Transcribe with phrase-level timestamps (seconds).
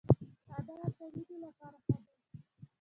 [0.55, 2.09] انار د وینې لپاره ښه دی